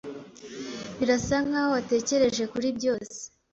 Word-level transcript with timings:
Birasa 0.97 1.35
nkaho 1.47 1.69
watekereje 1.75 2.43
kuri 2.51 2.67
byose. 2.77 3.19